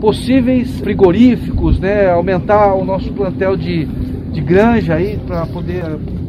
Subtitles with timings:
[0.00, 2.10] possíveis frigoríficos, né?
[2.10, 3.84] aumentar o nosso plantel de,
[4.32, 5.84] de granja aí para poder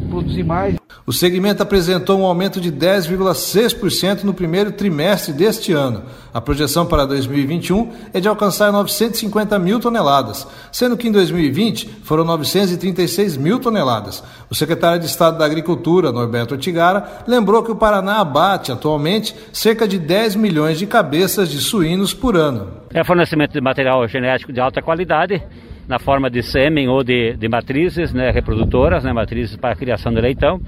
[0.08, 0.81] produzir mais.
[1.04, 6.04] O segmento apresentou um aumento de 10,6% no primeiro trimestre deste ano.
[6.32, 12.24] A projeção para 2021 é de alcançar 950 mil toneladas, sendo que em 2020 foram
[12.24, 14.22] 936 mil toneladas.
[14.48, 19.88] O secretário de Estado da Agricultura, Norberto Tigara, lembrou que o Paraná abate atualmente cerca
[19.88, 22.68] de 10 milhões de cabeças de suínos por ano.
[22.94, 25.42] É fornecimento de material genético de alta qualidade
[25.92, 30.10] na forma de sêmen ou de, de matrizes né, reprodutoras, né, matrizes para a criação
[30.10, 30.58] de leitão,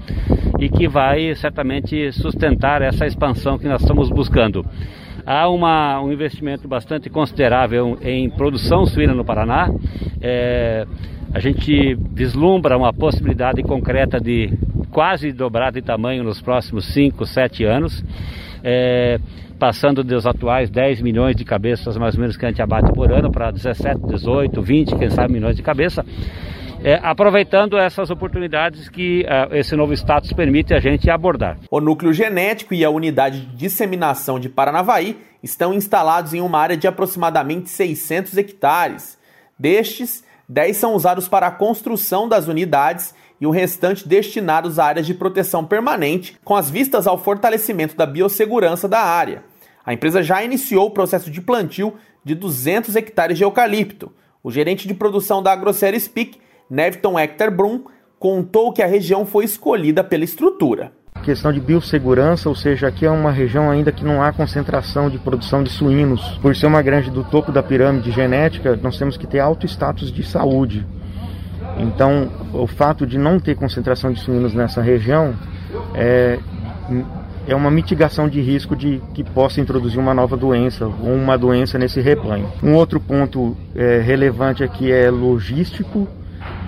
[0.59, 4.63] e que vai certamente sustentar essa expansão que nós estamos buscando.
[5.25, 9.67] Há uma, um investimento bastante considerável em produção suína no Paraná.
[10.21, 10.85] É,
[11.33, 14.53] a gente vislumbra uma possibilidade concreta de
[14.95, 18.01] quase dobrar de tamanho nos próximos 5, 7 anos.
[18.63, 19.19] É,
[19.59, 23.11] passando dos atuais 10 milhões de cabeças mais ou menos que a gente abate por
[23.11, 26.05] ano para 17, 18, 20, quem sabe milhões de cabeça.
[26.81, 31.57] É, aproveitando essas oportunidades que uh, esse novo status permite a gente abordar.
[31.69, 36.77] O núcleo genético e a unidade de disseminação de Paranavaí estão instalados em uma área
[36.77, 39.17] de aproximadamente 600 hectares.
[39.59, 45.05] Destes, 10 são usados para a construção das unidades e o restante destinados a áreas
[45.05, 49.43] de proteção permanente, com as vistas ao fortalecimento da biossegurança da área.
[49.85, 54.11] A empresa já iniciou o processo de plantio de 200 hectares de eucalipto.
[54.43, 56.39] O gerente de produção da AgroSéries PIC,
[56.69, 57.83] Nevton Hector Brum,
[58.17, 60.93] contou que a região foi escolhida pela estrutura.
[61.25, 65.17] Questão de biossegurança, ou seja, aqui é uma região ainda que não há concentração de
[65.17, 66.21] produção de suínos.
[66.39, 70.11] Por ser uma granja do topo da pirâmide genética, nós temos que ter alto status
[70.11, 70.85] de saúde.
[71.79, 75.33] Então, o fato de não ter concentração de suínos nessa região
[75.95, 76.37] é,
[77.47, 81.79] é uma mitigação de risco de que possa introduzir uma nova doença ou uma doença
[81.79, 82.51] nesse rebanho.
[82.61, 86.07] Um outro ponto é, relevante aqui é logístico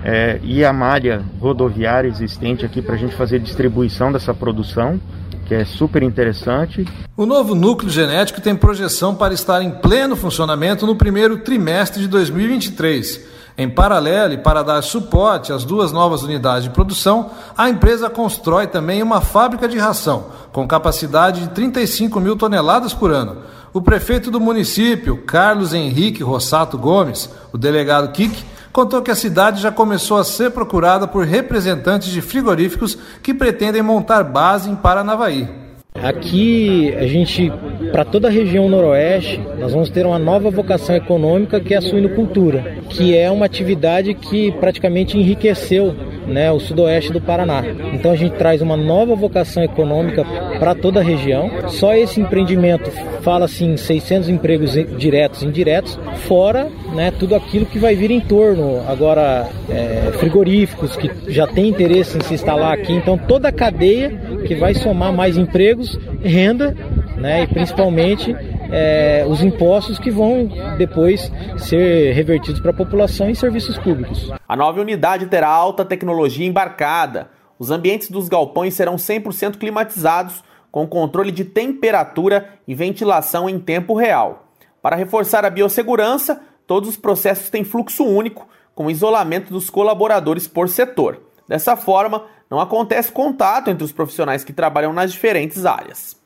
[0.04, 5.00] é, e a malha rodoviária existente aqui para a gente fazer distribuição dessa produção
[5.48, 6.86] que é super interessante.
[7.16, 12.08] O novo núcleo genético tem projeção para estar em pleno funcionamento no primeiro trimestre de
[12.08, 13.38] 2023.
[13.56, 18.66] Em paralelo e para dar suporte às duas novas unidades de produção, a empresa constrói
[18.66, 23.38] também uma fábrica de ração, com capacidade de 35 mil toneladas por ano.
[23.72, 29.62] O prefeito do município, Carlos Henrique Rossato Gomes, o delegado Kik, contou que a cidade
[29.62, 35.48] já começou a ser procurada por representantes de frigoríficos que pretendem montar base em Paranavaí.
[35.94, 37.52] Aqui a gente,
[37.90, 41.82] para toda a região noroeste, nós vamos ter uma nova vocação econômica que é a
[41.82, 45.94] suinocultura, que é uma atividade que praticamente enriqueceu
[46.28, 47.64] né, o sudoeste do Paraná.
[47.92, 50.24] Então a gente traz uma nova vocação econômica
[50.58, 51.50] para toda a região.
[51.68, 52.90] Só esse empreendimento
[53.22, 58.20] fala assim 600 empregos diretos e indiretos, fora né, tudo aquilo que vai vir em
[58.20, 58.82] torno.
[58.86, 62.92] Agora é, frigoríficos que já têm interesse em se instalar aqui.
[62.92, 64.10] Então toda a cadeia
[64.46, 66.74] que vai somar mais empregos, renda
[67.16, 68.34] né, e principalmente
[68.70, 74.30] é, os impostos que vão depois ser revertidos para a população em serviços públicos.
[74.48, 77.30] A nova unidade terá alta tecnologia embarcada.
[77.58, 83.94] Os ambientes dos galpões serão 100% climatizados, com controle de temperatura e ventilação em tempo
[83.94, 84.48] real.
[84.82, 90.68] Para reforçar a biossegurança, todos os processos têm fluxo único, com isolamento dos colaboradores por
[90.68, 91.22] setor.
[91.48, 96.17] Dessa forma, não acontece contato entre os profissionais que trabalham nas diferentes áreas.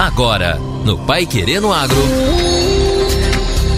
[0.00, 1.94] Agora, no Pai Querendo Agro.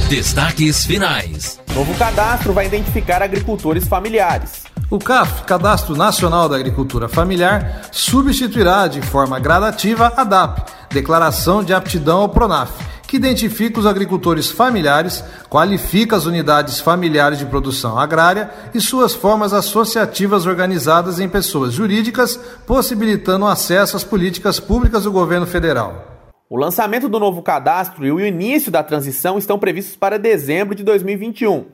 [0.08, 1.58] Destaques finais.
[1.74, 4.62] Novo cadastro vai identificar agricultores familiares.
[4.88, 11.74] O CAF, Cadastro Nacional da Agricultura Familiar, substituirá de forma gradativa a DAP, Declaração de
[11.74, 12.70] Aptidão ao PRONAF,
[13.08, 19.52] que identifica os agricultores familiares, qualifica as unidades familiares de produção agrária e suas formas
[19.52, 26.11] associativas organizadas em pessoas jurídicas, possibilitando acesso às políticas públicas do governo federal.
[26.52, 30.84] O lançamento do novo cadastro e o início da transição estão previstos para dezembro de
[30.84, 31.64] 2021.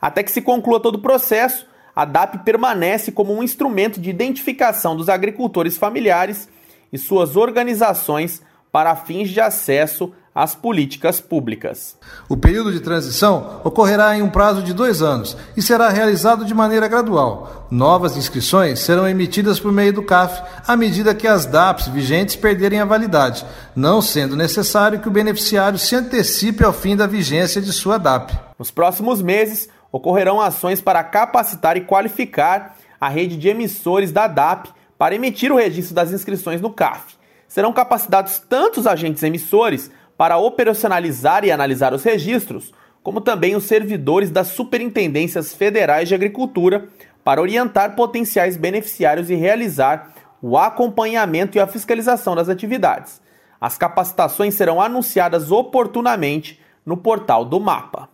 [0.00, 1.66] Até que se conclua todo o processo,
[1.96, 6.48] a DAP permanece como um instrumento de identificação dos agricultores familiares
[6.92, 8.40] e suas organizações
[8.70, 11.96] para fins de acesso às políticas públicas.
[12.28, 16.54] O período de transição ocorrerá em um prazo de dois anos e será realizado de
[16.54, 17.66] maneira gradual.
[17.70, 22.80] Novas inscrições serão emitidas por meio do CAF à medida que as DAPs vigentes perderem
[22.80, 23.44] a validade,
[23.74, 28.32] não sendo necessário que o beneficiário se antecipe ao fim da vigência de sua DAP.
[28.58, 34.68] Nos próximos meses, ocorrerão ações para capacitar e qualificar a rede de emissores da DAP
[34.96, 37.14] para emitir o registro das inscrições no CAF.
[37.48, 43.64] Serão capacitados tanto os agentes emissores para operacionalizar e analisar os registros, como também os
[43.64, 46.88] servidores das superintendências federais de agricultura
[47.24, 50.12] para orientar potenciais beneficiários e realizar
[50.42, 53.18] o acompanhamento e a fiscalização das atividades.
[53.58, 58.06] As capacitações serão anunciadas oportunamente no portal do MAPA.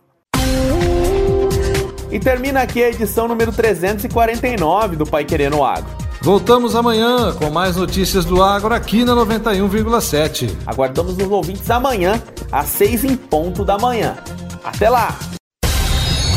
[2.09, 6.06] E termina aqui a edição número 349 do Pai Querendo Agro.
[6.27, 10.53] Voltamos amanhã com mais notícias do agro aqui na 91,7.
[10.65, 12.21] Aguardamos os ouvintes amanhã,
[12.51, 14.17] às 6 em ponto da manhã.
[14.61, 15.17] Até lá!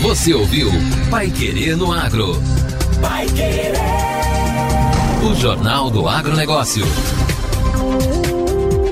[0.00, 0.70] Você ouviu
[1.10, 2.40] Pai Querer no Agro.
[3.02, 3.72] Pai Querer.
[5.28, 6.84] O Jornal do Agronegócio.